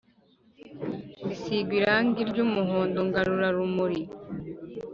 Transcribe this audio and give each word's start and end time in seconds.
zisigwa 1.25 1.73
irangi 1.79 2.21
ry'umuhondo 2.29 2.99
ngarurarumuri. 3.07 4.01